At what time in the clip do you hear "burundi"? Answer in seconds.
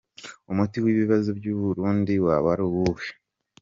1.61-2.13